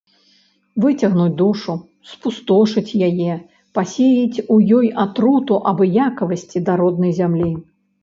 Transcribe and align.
Выцягнуць 0.85 1.35
душу, 1.41 1.75
спустошыць 2.13 2.97
яе, 3.09 3.31
пасеяць 3.81 4.43
у 4.53 4.61
ёй 4.81 4.93
атруту 5.07 5.63
абыякавасці 5.77 6.67
да 6.69 6.73
роднай 6.85 7.11
зямлі. 7.25 7.57